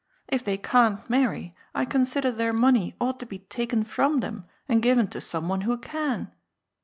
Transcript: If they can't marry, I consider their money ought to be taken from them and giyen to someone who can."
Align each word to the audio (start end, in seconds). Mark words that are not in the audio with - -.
If 0.27 0.43
they 0.43 0.57
can't 0.57 1.07
marry, 1.11 1.55
I 1.75 1.85
consider 1.85 2.31
their 2.31 2.53
money 2.53 2.95
ought 2.99 3.19
to 3.19 3.25
be 3.27 3.37
taken 3.37 3.83
from 3.83 4.19
them 4.21 4.45
and 4.67 4.81
giyen 4.81 5.11
to 5.11 5.21
someone 5.21 5.61
who 5.61 5.77
can." 5.77 6.31